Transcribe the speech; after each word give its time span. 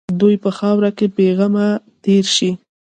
دوی 0.19 0.35
په 0.43 0.49
خاوره 0.57 0.89
کې 0.97 1.05
بېغمه 1.15 1.67
تېر 2.03 2.25
شي. 2.35 2.51